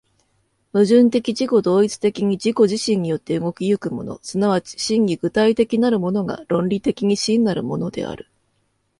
[0.73, 8.27] 矛盾的自己同一的に自己自身によって動き行くもの、即ち真に具体的なるものが、論理的に真なるものである。